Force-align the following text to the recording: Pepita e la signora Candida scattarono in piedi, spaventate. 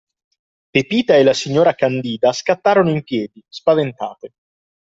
Pepita 0.71 1.13
e 1.15 1.21
la 1.23 1.31
signora 1.35 1.75
Candida 1.75 2.33
scattarono 2.33 2.89
in 2.89 3.03
piedi, 3.03 3.39
spaventate. 3.47 4.33